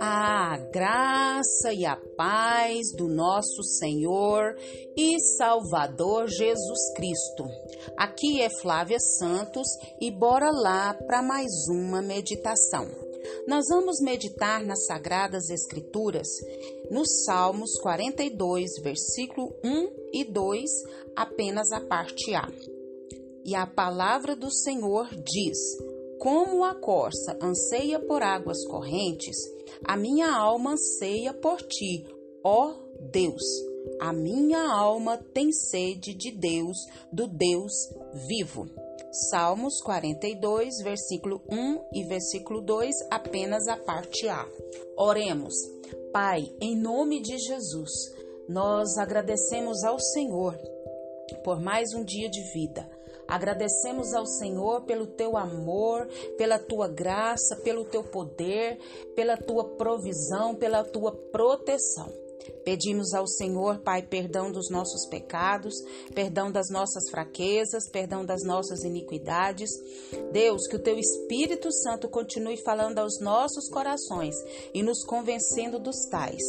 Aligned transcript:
A 0.00 0.56
graça 0.72 1.72
e 1.72 1.84
a 1.84 1.96
paz 2.16 2.92
do 2.96 3.08
nosso 3.08 3.62
Senhor 3.62 4.56
e 4.96 5.18
Salvador 5.36 6.28
Jesus 6.28 6.92
Cristo. 6.94 7.44
Aqui 7.96 8.40
é 8.40 8.48
Flávia 8.60 8.98
Santos 8.98 9.66
e 10.00 10.10
bora 10.10 10.50
lá 10.50 10.94
para 10.94 11.22
mais 11.22 11.50
uma 11.68 12.00
meditação. 12.00 12.88
Nós 13.46 13.66
vamos 13.68 14.00
meditar 14.00 14.64
nas 14.64 14.86
Sagradas 14.86 15.50
Escrituras, 15.50 16.28
nos 16.90 17.24
Salmos 17.24 17.78
42, 17.80 18.80
versículo 18.82 19.54
1 19.64 19.90
e 20.12 20.24
2, 20.24 20.70
apenas 21.16 21.72
a 21.72 21.80
parte 21.80 22.34
A. 22.34 22.48
E 23.44 23.54
a 23.54 23.66
palavra 23.66 24.36
do 24.36 24.50
Senhor 24.50 25.08
diz: 25.14 25.58
Como 26.18 26.64
a 26.64 26.74
corça 26.74 27.38
anseia 27.42 27.98
por 27.98 28.22
águas 28.22 28.64
correntes, 28.66 29.36
a 29.84 29.96
minha 29.96 30.30
alma 30.30 30.72
anseia 30.72 31.32
por 31.32 31.62
ti, 31.62 32.06
ó 32.44 32.74
Deus. 33.10 33.42
A 33.98 34.12
minha 34.12 34.60
alma 34.60 35.16
tem 35.16 35.50
sede 35.52 36.14
de 36.14 36.30
Deus, 36.30 36.76
do 37.10 37.26
Deus 37.26 37.72
vivo. 38.28 38.66
Salmos 39.30 39.80
42, 39.82 40.82
versículo 40.84 41.42
1 41.50 41.88
e 41.94 42.04
versículo 42.04 42.60
2, 42.60 42.94
apenas 43.10 43.66
a 43.66 43.76
parte 43.76 44.28
A. 44.28 44.46
Oremos. 44.96 45.54
Pai, 46.12 46.52
em 46.60 46.76
nome 46.76 47.20
de 47.20 47.38
Jesus, 47.38 47.90
nós 48.48 48.98
agradecemos 48.98 49.82
ao 49.82 49.98
Senhor 49.98 50.56
por 51.36 51.60
mais 51.60 51.94
um 51.94 52.04
dia 52.04 52.28
de 52.28 52.42
vida. 52.52 52.88
Agradecemos 53.26 54.12
ao 54.12 54.26
Senhor 54.26 54.82
pelo 54.82 55.06
teu 55.06 55.36
amor, 55.36 56.08
pela 56.36 56.58
tua 56.58 56.88
graça, 56.88 57.56
pelo 57.62 57.84
teu 57.84 58.02
poder, 58.02 58.78
pela 59.14 59.36
tua 59.36 59.76
provisão, 59.76 60.54
pela 60.54 60.82
tua 60.82 61.12
proteção. 61.30 62.29
Pedimos 62.64 63.14
ao 63.14 63.26
Senhor, 63.26 63.78
Pai, 63.78 64.02
perdão 64.02 64.50
dos 64.50 64.70
nossos 64.70 65.06
pecados, 65.06 65.74
perdão 66.14 66.50
das 66.50 66.68
nossas 66.70 67.08
fraquezas, 67.10 67.88
perdão 67.90 68.24
das 68.24 68.42
nossas 68.44 68.84
iniquidades. 68.84 69.70
Deus, 70.32 70.66
que 70.66 70.76
o 70.76 70.82
Teu 70.82 70.98
Espírito 70.98 71.72
Santo 71.72 72.08
continue 72.08 72.56
falando 72.62 72.98
aos 72.98 73.20
nossos 73.20 73.68
corações 73.68 74.34
e 74.74 74.82
nos 74.82 75.04
convencendo 75.04 75.78
dos 75.78 76.06
tais. 76.10 76.42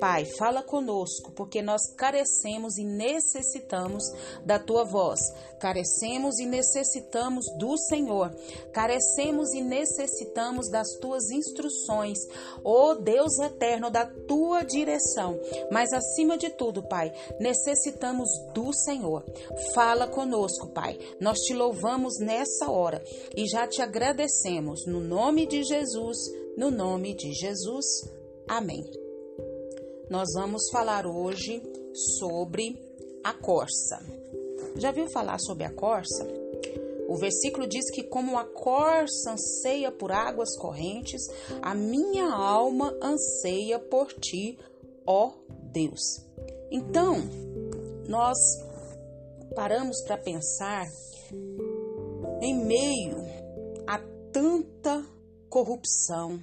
Pai, 0.00 0.24
fala 0.38 0.62
conosco, 0.62 1.30
porque 1.32 1.62
nós 1.62 1.82
carecemos 1.94 2.78
e 2.78 2.84
necessitamos 2.84 4.04
da 4.44 4.58
Tua 4.58 4.84
voz. 4.84 5.20
Carecemos 5.60 6.38
e 6.38 6.46
necessitamos 6.46 7.44
do 7.58 7.76
Senhor. 7.76 8.34
Carecemos 8.72 9.52
e 9.52 9.60
necessitamos 9.60 10.70
das 10.70 10.88
Tuas 11.00 11.30
instruções. 11.30 12.18
Ó 12.64 12.90
oh, 12.90 12.94
Deus 12.94 13.38
eterno, 13.38 13.90
da 13.90 14.06
Tua 14.06 14.62
direção 14.62 15.29
mas 15.70 15.92
acima 15.92 16.36
de 16.36 16.50
tudo, 16.50 16.82
Pai, 16.82 17.12
necessitamos 17.38 18.28
do 18.54 18.72
Senhor. 18.72 19.24
Fala 19.74 20.06
conosco, 20.06 20.68
Pai. 20.68 20.98
Nós 21.20 21.38
te 21.38 21.54
louvamos 21.54 22.18
nessa 22.18 22.70
hora 22.70 23.02
e 23.36 23.46
já 23.46 23.66
te 23.66 23.82
agradecemos 23.82 24.86
no 24.86 25.00
nome 25.00 25.46
de 25.46 25.62
Jesus, 25.64 26.18
no 26.56 26.70
nome 26.70 27.14
de 27.14 27.32
Jesus. 27.32 27.86
Amém. 28.48 28.84
Nós 30.08 30.28
vamos 30.34 30.68
falar 30.72 31.06
hoje 31.06 31.62
sobre 32.18 32.76
a 33.22 33.32
corça. 33.32 34.02
Já 34.76 34.90
viu 34.90 35.08
falar 35.10 35.38
sobre 35.38 35.64
a 35.64 35.72
corça? 35.72 36.26
O 37.10 37.16
versículo 37.16 37.66
diz 37.66 37.90
que, 37.90 38.04
como 38.04 38.38
a 38.38 38.44
corça 38.44 39.32
anseia 39.32 39.90
por 39.90 40.12
águas 40.12 40.56
correntes, 40.56 41.22
a 41.60 41.74
minha 41.74 42.32
alma 42.32 42.96
anseia 43.02 43.80
por 43.80 44.12
ti, 44.12 44.56
ó 45.10 45.32
Deus. 45.72 46.24
Então, 46.70 47.16
nós 48.08 48.38
paramos 49.56 50.00
para 50.02 50.16
pensar 50.16 50.86
em 52.40 52.54
meio 52.54 53.16
a 53.88 53.98
tanta 54.32 55.04
corrupção, 55.48 56.40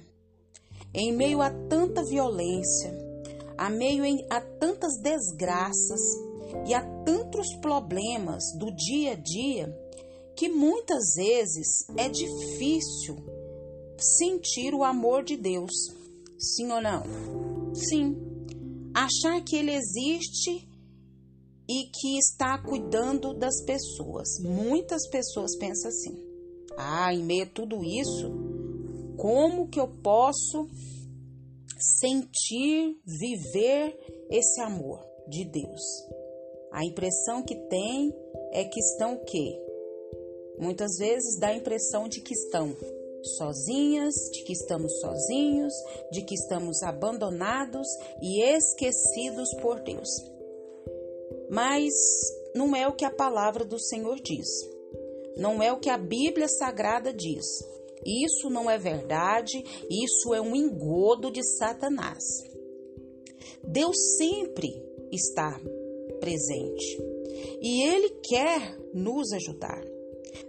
em 0.92 1.12
meio 1.12 1.40
a 1.40 1.50
tanta 1.50 2.04
violência, 2.04 2.92
a 3.56 3.70
meio 3.70 4.04
a 4.28 4.40
tantas 4.40 4.98
desgraças 5.00 6.00
e 6.66 6.74
a 6.74 6.82
tantos 7.04 7.54
problemas 7.62 8.44
do 8.58 8.70
dia 8.70 9.12
a 9.12 9.14
dia, 9.14 9.74
que 10.36 10.48
muitas 10.48 11.14
vezes 11.16 11.86
é 11.96 12.08
difícil 12.08 13.16
sentir 13.98 14.74
o 14.74 14.84
amor 14.84 15.24
de 15.24 15.38
Deus. 15.38 15.72
Sim 16.38 16.70
ou 16.70 16.80
não? 16.80 17.02
Sim 17.74 18.28
achar 19.04 19.42
que 19.44 19.56
ele 19.56 19.72
existe 19.72 20.68
e 21.68 21.90
que 21.90 22.18
está 22.18 22.58
cuidando 22.58 23.34
das 23.34 23.62
pessoas. 23.64 24.28
Muitas 24.40 25.08
pessoas 25.08 25.56
pensam 25.56 25.90
assim: 25.90 26.16
ah, 26.76 27.14
em 27.14 27.22
meio 27.22 27.44
a 27.44 27.50
tudo 27.50 27.84
isso, 27.84 28.30
como 29.16 29.68
que 29.68 29.78
eu 29.78 29.88
posso 30.02 30.66
sentir, 32.00 32.96
viver 33.04 33.96
esse 34.30 34.60
amor 34.60 35.04
de 35.28 35.44
Deus? 35.44 35.82
A 36.72 36.84
impressão 36.84 37.42
que 37.42 37.54
tem 37.68 38.12
é 38.52 38.64
que 38.64 38.80
estão 38.80 39.14
o 39.14 39.24
quê? 39.24 39.58
Muitas 40.58 40.96
vezes 40.98 41.38
dá 41.38 41.48
a 41.48 41.56
impressão 41.56 42.08
de 42.08 42.20
que 42.20 42.34
estão 42.34 42.74
sozinhas, 43.22 44.14
de 44.32 44.42
que 44.44 44.52
estamos 44.52 45.00
sozinhos, 45.00 45.72
de 46.10 46.22
que 46.22 46.34
estamos 46.34 46.82
abandonados 46.82 47.88
e 48.22 48.42
esquecidos 48.42 49.48
por 49.60 49.80
Deus. 49.80 50.08
Mas 51.50 51.92
não 52.54 52.74
é 52.74 52.86
o 52.86 52.94
que 52.94 53.04
a 53.04 53.10
palavra 53.10 53.64
do 53.64 53.78
Senhor 53.78 54.20
diz. 54.20 54.48
Não 55.36 55.62
é 55.62 55.72
o 55.72 55.78
que 55.78 55.88
a 55.88 55.96
Bíblia 55.96 56.48
Sagrada 56.48 57.12
diz. 57.12 57.46
Isso 58.04 58.48
não 58.50 58.70
é 58.70 58.78
verdade, 58.78 59.64
isso 59.90 60.34
é 60.34 60.40
um 60.40 60.54
engodo 60.54 61.30
de 61.30 61.42
Satanás. 61.42 62.24
Deus 63.62 63.96
sempre 64.16 64.82
está 65.12 65.60
presente 66.20 66.98
e 67.60 67.82
Ele 67.82 68.10
quer 68.22 68.78
nos 68.94 69.32
ajudar. 69.32 69.84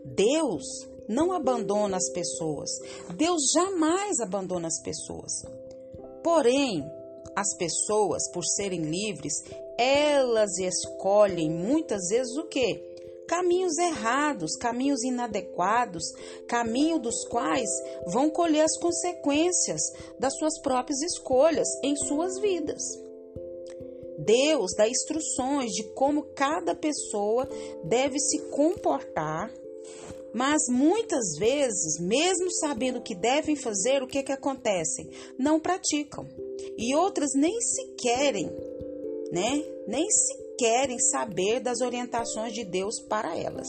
Deus 0.05 0.88
não 1.09 1.33
abandona 1.33 1.97
as 1.97 2.09
pessoas. 2.11 2.69
Deus 3.15 3.51
jamais 3.51 4.19
abandona 4.19 4.67
as 4.67 4.79
pessoas. 4.81 5.31
Porém, 6.23 6.85
as 7.35 7.57
pessoas, 7.57 8.29
por 8.31 8.45
serem 8.45 8.81
livres, 8.81 9.33
elas 9.77 10.57
escolhem 10.59 11.49
muitas 11.49 12.09
vezes 12.09 12.37
o 12.37 12.47
quê? 12.47 12.85
Caminhos 13.27 13.77
errados, 13.77 14.55
caminhos 14.57 15.03
inadequados, 15.03 16.03
caminho 16.47 16.99
dos 16.99 17.27
quais 17.27 17.69
vão 18.07 18.29
colher 18.29 18.63
as 18.63 18.77
consequências 18.77 19.81
das 20.19 20.35
suas 20.37 20.59
próprias 20.61 21.01
escolhas 21.01 21.67
em 21.83 21.95
suas 21.95 22.39
vidas. 22.39 22.81
Deus 24.17 24.71
dá 24.75 24.87
instruções 24.87 25.71
de 25.71 25.83
como 25.93 26.23
cada 26.35 26.75
pessoa 26.75 27.47
deve 27.85 28.19
se 28.19 28.49
comportar 28.49 29.49
mas 30.33 30.61
muitas 30.69 31.37
vezes, 31.37 31.99
mesmo 31.99 32.51
sabendo 32.51 33.01
que 33.01 33.15
devem 33.15 33.55
fazer, 33.55 34.03
o 34.03 34.07
que, 34.07 34.23
que 34.23 34.31
acontece? 34.31 35.09
Não 35.37 35.59
praticam. 35.59 36.27
E 36.77 36.95
outras 36.95 37.31
nem 37.35 37.59
se 37.61 37.93
querem, 37.97 38.47
né? 39.31 39.63
Nem 39.87 40.09
se 40.09 40.55
querem 40.57 40.99
saber 40.99 41.59
das 41.59 41.81
orientações 41.81 42.53
de 42.53 42.63
Deus 42.63 43.01
para 43.07 43.37
elas. 43.37 43.67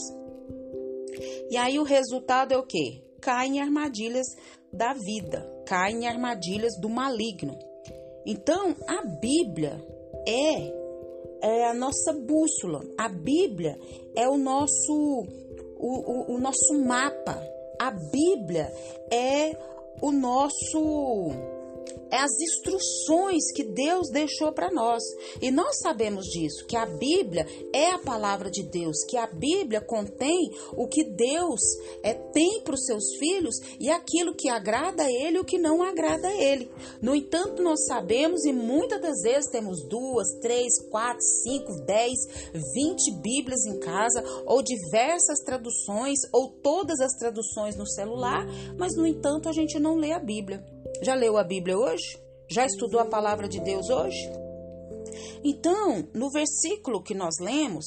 E 1.50 1.56
aí 1.56 1.78
o 1.78 1.84
resultado 1.84 2.53
é 2.53 2.59
o 2.59 2.66
quê? 2.66 3.03
Caem 3.21 3.56
em 3.56 3.60
armadilhas 3.60 4.27
da 4.72 4.92
vida, 4.95 5.48
caem 5.66 6.04
em 6.04 6.06
armadilhas 6.06 6.78
do 6.80 6.89
maligno. 6.89 7.59
Então, 8.27 8.77
a 8.86 9.04
Bíblia 9.04 9.83
é 10.27 10.80
é 11.42 11.65
a 11.65 11.74
nossa 11.74 12.13
bússola. 12.13 12.83
A 12.98 13.09
Bíblia 13.09 13.78
é 14.15 14.28
o 14.28 14.36
nosso 14.36 15.27
o, 15.80 16.32
o, 16.32 16.34
o 16.34 16.38
nosso 16.38 16.74
mapa. 16.84 17.42
A 17.78 17.91
Bíblia 17.91 18.72
é 19.10 19.56
o 20.00 20.12
nosso 20.12 21.30
é 22.10 22.18
as 22.18 22.33
instruções 22.41 23.53
que 23.54 23.65
Deus 23.65 24.09
deixou 24.10 24.53
para 24.53 24.71
nós. 24.71 25.03
E 25.41 25.51
nós 25.51 25.78
sabemos 25.80 26.27
disso, 26.27 26.66
que 26.66 26.77
a 26.77 26.86
Bíblia 26.86 27.47
é 27.72 27.91
a 27.91 27.98
palavra 27.98 28.51
de 28.51 28.62
Deus, 28.62 29.04
que 29.09 29.16
a 29.16 29.27
Bíblia 29.27 29.80
contém 29.80 30.51
o 30.77 30.86
que 30.86 31.04
Deus 31.04 31.60
é, 32.03 32.15
tem 32.15 32.62
para 32.62 32.74
os 32.74 32.84
seus 32.84 33.16
filhos 33.18 33.57
e 33.78 33.89
aquilo 33.91 34.34
que 34.34 34.48
agrada 34.48 35.04
a 35.04 35.10
Ele 35.10 35.36
e 35.36 35.41
o 35.41 35.45
que 35.45 35.59
não 35.59 35.83
agrada 35.83 36.28
a 36.28 36.34
Ele. 36.34 36.71
No 37.01 37.15
entanto, 37.15 37.62
nós 37.62 37.84
sabemos 37.86 38.45
e 38.45 38.53
muitas 38.53 39.01
das 39.01 39.21
vezes 39.22 39.51
temos 39.51 39.83
duas, 39.89 40.28
três, 40.41 40.80
quatro, 40.91 41.22
cinco, 41.42 41.84
dez, 41.84 42.18
vinte 42.74 43.10
Bíblias 43.21 43.65
em 43.66 43.78
casa, 43.78 44.22
ou 44.47 44.63
diversas 44.63 45.41
traduções, 45.45 46.18
ou 46.33 46.48
todas 46.63 47.01
as 47.01 47.13
traduções 47.15 47.77
no 47.77 47.86
celular, 47.86 48.47
mas 48.78 48.97
no 48.97 49.06
entanto 49.06 49.48
a 49.48 49.53
gente 49.53 49.78
não 49.78 49.97
lê 49.97 50.13
a 50.13 50.18
Bíblia. 50.18 50.65
Já 51.02 51.14
leu 51.14 51.38
a 51.38 51.44
Bíblia 51.44 51.78
hoje? 51.78 52.18
Já 52.47 52.66
estudou 52.66 53.00
a 53.00 53.06
palavra 53.06 53.48
de 53.48 53.58
Deus 53.60 53.88
hoje? 53.88 54.30
Então, 55.42 56.06
no 56.12 56.30
versículo 56.30 57.02
que 57.02 57.14
nós 57.14 57.36
lemos, 57.41 57.86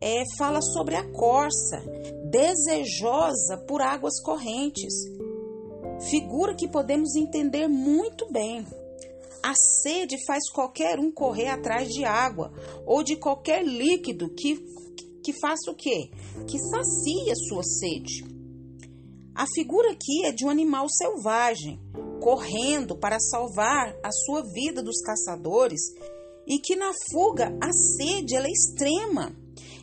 é, 0.00 0.22
fala 0.38 0.62
sobre 0.62 0.94
a 0.94 1.10
corça, 1.10 1.82
desejosa 2.30 3.58
por 3.66 3.82
águas 3.82 4.20
correntes. 4.22 4.94
Figura 6.08 6.54
que 6.54 6.68
podemos 6.68 7.16
entender 7.16 7.66
muito 7.66 8.30
bem. 8.30 8.64
A 9.42 9.54
sede 9.54 10.16
faz 10.24 10.48
qualquer 10.50 11.00
um 11.00 11.10
correr 11.10 11.48
atrás 11.48 11.88
de 11.88 12.04
água 12.04 12.52
ou 12.86 13.02
de 13.02 13.16
qualquer 13.16 13.64
líquido 13.64 14.28
que, 14.28 14.56
que 15.24 15.32
faça 15.40 15.72
o 15.72 15.74
quê? 15.74 16.08
Que 16.46 16.58
sacia 16.58 17.34
sua 17.48 17.64
sede. 17.64 18.33
A 19.34 19.46
figura 19.52 19.90
aqui 19.90 20.24
é 20.24 20.30
de 20.30 20.44
um 20.44 20.48
animal 20.48 20.86
selvagem, 20.88 21.80
correndo 22.20 22.96
para 22.96 23.18
salvar 23.18 23.94
a 24.02 24.10
sua 24.12 24.42
vida 24.42 24.80
dos 24.80 25.00
caçadores 25.02 25.80
e 26.46 26.58
que 26.58 26.76
na 26.76 26.92
fuga 27.10 27.52
a 27.60 27.72
sede 27.72 28.36
ela 28.36 28.46
é 28.46 28.50
extrema. 28.50 29.34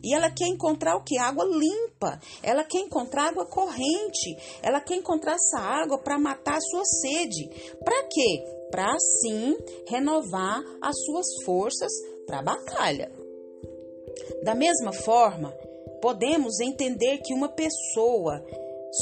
E 0.03 0.15
ela 0.15 0.31
quer 0.31 0.47
encontrar 0.47 0.95
o 0.95 1.03
que? 1.03 1.17
Água 1.17 1.45
limpa. 1.45 2.19
Ela 2.41 2.63
quer 2.63 2.79
encontrar 2.79 3.29
água 3.29 3.45
corrente. 3.45 4.35
Ela 4.63 4.79
quer 4.79 4.95
encontrar 4.95 5.35
essa 5.35 5.59
água 5.59 5.99
para 5.99 6.17
matar 6.17 6.57
a 6.57 6.61
sua 6.61 6.83
sede. 6.85 7.49
Para 7.83 8.03
quê? 8.03 8.43
Para 8.71 8.95
assim 8.95 9.55
renovar 9.87 10.63
as 10.81 10.95
suas 11.05 11.27
forças 11.45 11.91
para 12.25 12.39
a 12.39 12.43
batalha. 12.43 13.11
Da 14.43 14.55
mesma 14.55 14.91
forma, 14.91 15.53
podemos 16.01 16.59
entender 16.59 17.19
que 17.19 17.33
uma 17.33 17.49
pessoa 17.49 18.43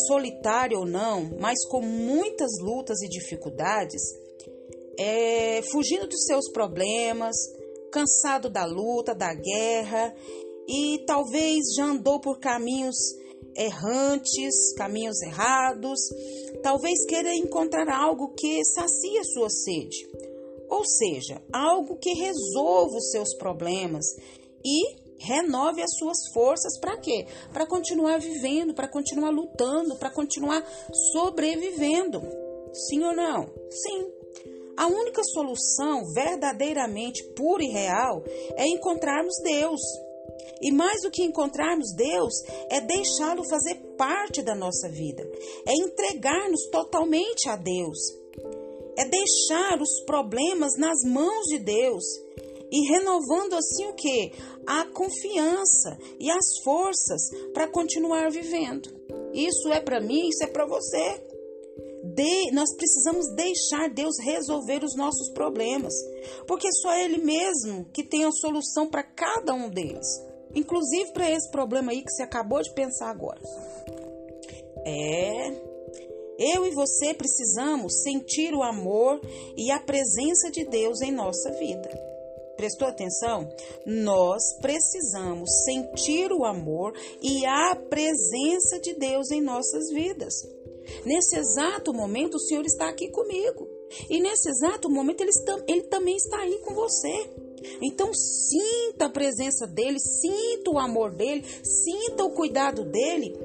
solitário 0.08 0.80
ou 0.80 0.86
não, 0.86 1.30
mas 1.40 1.66
com 1.68 1.82
muitas 1.82 2.52
lutas 2.62 3.02
e 3.02 3.10
dificuldades, 3.10 4.02
é, 4.98 5.62
fugindo 5.72 6.08
dos 6.08 6.26
seus 6.26 6.52
problemas, 6.52 7.36
cansado 7.92 8.50
da 8.50 8.66
luta, 8.66 9.16
da 9.16 9.34
guerra 9.34 10.14
e 10.68 11.04
talvez 11.06 11.74
já 11.76 11.86
andou 11.86 12.20
por 12.20 12.40
caminhos 12.40 12.96
errantes, 13.56 14.74
caminhos 14.78 15.22
errados, 15.22 16.00
talvez 16.62 17.06
queira 17.08 17.34
encontrar 17.36 17.90
algo 17.90 18.34
que 18.36 18.64
sacia 18.66 19.24
sua 19.24 19.50
sede, 19.50 20.08
ou 20.70 20.84
seja, 20.86 21.42
algo 21.52 21.98
que 21.98 22.14
resolva 22.14 22.96
os 22.98 23.10
seus 23.10 23.36
problemas 23.38 24.06
e 24.64 25.09
renove 25.20 25.82
as 25.82 25.92
suas 25.98 26.18
forças 26.34 26.80
para 26.80 26.98
quê? 26.98 27.28
Para 27.54 27.68
continuar 27.68 28.20
vivendo, 28.20 28.74
para 28.74 28.88
continuar 28.88 29.30
lutando, 29.30 29.96
para 29.96 30.10
continuar 30.10 30.66
sobrevivendo. 31.12 32.22
Sim 32.74 33.04
ou 33.04 33.16
não? 33.16 33.50
Sim. 33.70 34.08
A 34.78 34.88
única 34.88 35.22
solução 35.24 36.06
verdadeiramente 36.14 37.24
pura 37.36 37.64
e 37.64 37.68
real 37.68 38.24
é 38.56 38.66
encontrarmos 38.68 39.36
Deus. 39.44 39.82
E 40.62 40.72
mais 40.72 41.02
do 41.02 41.12
que 41.12 41.24
encontrarmos 41.24 41.94
Deus, 41.94 42.34
é 42.70 42.80
deixá-lo 42.80 43.44
fazer 43.50 43.76
parte 43.98 44.42
da 44.42 44.56
nossa 44.56 44.90
vida, 44.90 45.22
é 45.68 45.74
entregar-nos 45.74 46.70
totalmente 46.72 47.50
a 47.50 47.56
Deus, 47.56 47.98
é 48.98 49.06
deixar 49.06 49.82
os 49.82 50.02
problemas 50.06 50.74
nas 50.78 51.02
mãos 51.06 51.46
de 51.48 51.60
Deus 51.60 52.04
e 52.72 52.88
renovando 52.90 53.54
assim 53.54 53.86
o 53.88 53.94
que? 53.94 54.32
A 54.66 54.86
confiança 54.86 55.98
e 56.20 56.30
as 56.30 56.46
forças 56.64 57.22
para 57.54 57.68
continuar 57.68 58.30
vivendo. 58.30 58.90
Isso 59.34 59.70
é 59.70 59.80
para 59.80 60.00
mim, 60.00 60.30
isso 60.30 60.44
é 60.44 60.48
para 60.48 60.66
você. 60.66 61.30
De, 62.04 62.52
nós 62.54 62.74
precisamos 62.76 63.28
deixar 63.36 63.90
Deus 63.90 64.16
resolver 64.22 64.84
os 64.84 64.96
nossos 64.96 65.32
problemas, 65.34 65.94
porque 66.48 66.72
só 66.82 66.94
Ele 66.96 67.18
mesmo 67.18 67.86
que 67.94 68.04
tem 68.04 68.24
a 68.24 68.32
solução 68.32 68.90
para 68.90 69.04
cada 69.04 69.54
um 69.54 69.70
deles, 69.70 70.08
inclusive 70.56 71.12
para 71.12 71.30
esse 71.30 71.52
problema 71.52 71.92
aí 71.92 72.02
que 72.02 72.12
você 72.12 72.24
acabou 72.24 72.62
de 72.62 72.74
pensar 72.74 73.10
agora. 73.10 73.42
É, 74.86 75.52
eu 76.40 76.66
e 76.66 76.72
você 76.72 77.14
precisamos 77.14 78.02
sentir 78.02 78.54
o 78.54 78.64
amor 78.64 79.20
e 79.58 79.70
a 79.70 79.80
presença 79.80 80.50
de 80.50 80.64
Deus 80.66 81.02
em 81.02 81.12
nossa 81.12 81.52
vida. 81.52 82.09
Prestou 82.60 82.90
atenção? 82.90 83.48
Nós 83.86 84.44
precisamos 84.60 85.50
sentir 85.64 86.30
o 86.34 86.44
amor 86.44 86.94
e 87.22 87.46
a 87.46 87.74
presença 87.74 88.78
de 88.82 88.96
Deus 88.96 89.32
em 89.32 89.40
nossas 89.40 89.90
vidas. 89.90 90.34
Nesse 91.06 91.38
exato 91.38 91.94
momento, 91.94 92.36
o 92.36 92.40
Senhor 92.42 92.66
está 92.66 92.90
aqui 92.90 93.10
comigo. 93.12 93.66
E 94.10 94.20
nesse 94.20 94.50
exato 94.50 94.90
momento, 94.90 95.22
ele, 95.22 95.32
ele 95.70 95.84
também 95.84 96.18
está 96.18 96.38
aí 96.42 96.58
com 96.58 96.74
você. 96.74 97.30
Então, 97.82 98.14
sinta 98.14 99.06
a 99.06 99.10
presença 99.10 99.66
dele, 99.66 99.98
sinta 99.98 100.70
o 100.70 100.80
amor 100.80 101.16
dele, 101.16 101.46
sinta 101.64 102.26
o 102.26 102.34
cuidado 102.34 102.84
dele 102.84 103.40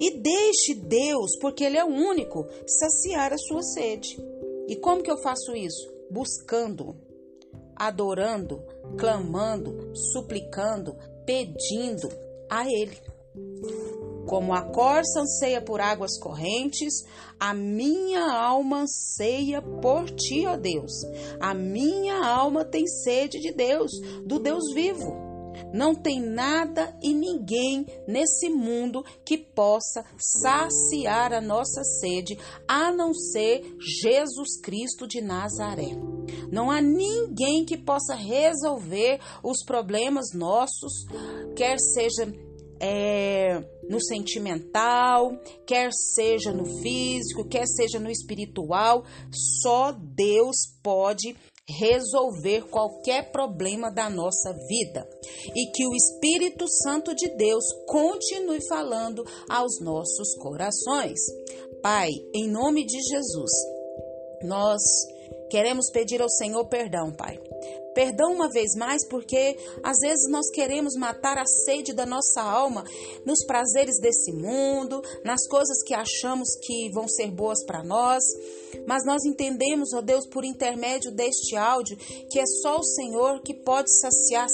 e 0.00 0.10
deixe 0.18 0.74
Deus, 0.74 1.38
porque 1.40 1.62
ele 1.62 1.78
é 1.78 1.84
o 1.84 1.94
único, 1.94 2.44
saciar 2.66 3.32
a 3.32 3.38
sua 3.38 3.62
sede. 3.62 4.18
E 4.66 4.74
como 4.74 5.04
que 5.04 5.10
eu 5.10 5.18
faço 5.18 5.54
isso? 5.54 5.88
Buscando 6.10 7.05
adorando, 7.76 8.64
clamando, 8.98 9.94
suplicando, 9.94 10.96
pedindo 11.24 12.08
a 12.50 12.66
Ele. 12.66 12.98
Como 14.26 14.52
a 14.52 14.62
corça 14.62 15.20
anseia 15.20 15.60
por 15.60 15.80
águas 15.80 16.18
correntes, 16.18 17.04
a 17.38 17.54
minha 17.54 18.24
alma 18.24 18.80
anseia 18.82 19.62
por 19.62 20.10
ti, 20.10 20.46
ó 20.46 20.56
Deus. 20.56 20.92
A 21.38 21.54
minha 21.54 22.24
alma 22.24 22.64
tem 22.64 22.86
sede 22.86 23.38
de 23.38 23.52
Deus, 23.52 23.92
do 24.24 24.40
Deus 24.40 24.72
vivo. 24.74 25.25
Não 25.72 25.94
tem 25.94 26.20
nada 26.20 26.96
e 27.02 27.12
ninguém 27.12 27.86
nesse 28.06 28.48
mundo 28.48 29.04
que 29.24 29.36
possa 29.36 30.04
saciar 30.18 31.32
a 31.32 31.40
nossa 31.40 31.82
sede, 31.82 32.38
a 32.66 32.92
não 32.92 33.14
ser 33.14 33.76
Jesus 33.78 34.60
Cristo 34.60 35.06
de 35.06 35.20
Nazaré. 35.20 35.90
Não 36.50 36.70
há 36.70 36.80
ninguém 36.80 37.64
que 37.64 37.76
possa 37.76 38.14
resolver 38.14 39.20
os 39.42 39.64
problemas 39.64 40.32
nossos, 40.32 41.06
quer 41.54 41.78
seja 41.78 42.32
é, 42.80 43.62
no 43.88 44.02
sentimental, 44.02 45.32
quer 45.66 45.90
seja 45.92 46.52
no 46.52 46.64
físico, 46.82 47.48
quer 47.48 47.66
seja 47.66 47.98
no 47.98 48.10
espiritual. 48.10 49.04
Só 49.62 49.92
Deus 49.92 50.56
pode 50.82 51.36
resolver 51.68 52.62
qualquer 52.68 53.30
problema 53.32 53.90
da 53.90 54.08
nossa 54.08 54.52
vida 54.68 55.08
e 55.54 55.66
que 55.72 55.86
o 55.86 55.94
Espírito 55.94 56.68
Santo 56.68 57.14
de 57.14 57.28
Deus 57.36 57.64
continue 57.86 58.66
falando 58.68 59.24
aos 59.48 59.80
nossos 59.80 60.34
corações. 60.36 61.18
Pai, 61.82 62.10
em 62.34 62.48
nome 62.48 62.84
de 62.84 63.00
Jesus, 63.00 63.50
nós 64.42 64.82
queremos 65.50 65.90
pedir 65.90 66.22
ao 66.22 66.28
Senhor 66.28 66.66
perdão, 66.68 67.12
Pai 67.12 67.38
Perdão 67.96 68.30
uma 68.34 68.50
vez 68.50 68.74
mais, 68.76 69.08
porque 69.08 69.56
às 69.82 69.96
vezes 70.02 70.30
nós 70.30 70.50
queremos 70.50 70.92
matar 70.96 71.38
a 71.38 71.46
sede 71.46 71.94
da 71.94 72.04
nossa 72.04 72.42
alma 72.42 72.84
nos 73.24 73.42
prazeres 73.46 73.98
desse 73.98 74.34
mundo, 74.34 75.00
nas 75.24 75.48
coisas 75.48 75.82
que 75.82 75.94
achamos 75.94 76.46
que 76.60 76.90
vão 76.92 77.08
ser 77.08 77.30
boas 77.30 77.64
para 77.64 77.82
nós. 77.82 78.22
Mas 78.86 79.02
nós 79.06 79.24
entendemos, 79.24 79.94
ó 79.94 80.02
Deus, 80.02 80.26
por 80.26 80.44
intermédio 80.44 81.10
deste 81.10 81.56
áudio, 81.56 81.96
que 82.30 82.38
é 82.38 82.44
só 82.60 82.76
o 82.76 82.84
Senhor 82.84 83.40
que 83.40 83.54
pode 83.54 83.90
saciar 83.98 84.46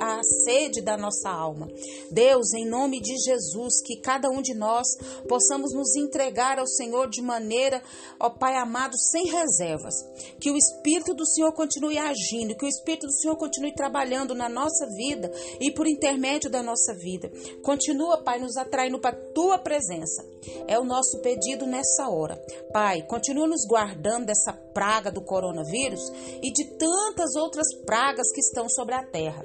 a 0.00 0.20
sede 0.44 0.82
da 0.82 0.96
nossa 0.96 1.30
alma. 1.30 1.68
Deus, 2.10 2.52
em 2.52 2.68
nome 2.68 3.00
de 3.00 3.16
Jesus, 3.24 3.80
que 3.84 4.00
cada 4.00 4.28
um 4.28 4.42
de 4.42 4.54
nós 4.54 4.88
possamos 5.28 5.72
nos 5.72 5.94
entregar 5.94 6.58
ao 6.58 6.66
Senhor 6.66 7.08
de 7.08 7.22
maneira, 7.22 7.80
ó 8.18 8.28
Pai 8.28 8.56
amado, 8.56 8.98
sem 8.98 9.26
reservas. 9.26 9.94
Que 10.40 10.50
o 10.50 10.56
Espírito 10.56 11.14
do 11.14 11.24
Senhor 11.24 11.52
continue 11.52 11.96
agindo, 11.96 12.56
que 12.56 12.64
o 12.64 12.71
Espírito 12.72 13.06
do 13.06 13.12
Senhor 13.12 13.36
continue 13.36 13.74
trabalhando 13.74 14.34
na 14.34 14.48
nossa 14.48 14.86
vida 14.86 15.30
e 15.60 15.70
por 15.70 15.86
intermédio 15.86 16.50
da 16.50 16.62
nossa 16.62 16.94
vida. 16.94 17.30
Continua, 17.62 18.22
Pai, 18.22 18.38
nos 18.38 18.56
atraindo 18.56 18.98
para 18.98 19.16
a 19.16 19.32
tua 19.32 19.58
presença. 19.58 20.24
É 20.66 20.78
o 20.78 20.84
nosso 20.84 21.20
pedido 21.20 21.66
nessa 21.66 22.08
hora. 22.08 22.36
Pai, 22.72 23.02
continua 23.02 23.46
nos 23.46 23.66
guardando 23.66 24.26
dessa 24.26 24.52
praga 24.52 25.10
do 25.10 25.22
coronavírus 25.22 26.10
e 26.42 26.52
de 26.52 26.64
tantas 26.76 27.34
outras 27.36 27.66
pragas 27.84 28.32
que 28.32 28.40
estão 28.40 28.68
sobre 28.68 28.94
a 28.94 29.04
terra. 29.04 29.44